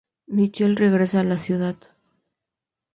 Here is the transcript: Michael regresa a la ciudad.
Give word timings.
Michael 0.25 0.77
regresa 0.77 1.19
a 1.19 1.23
la 1.23 1.37
ciudad. 1.37 1.75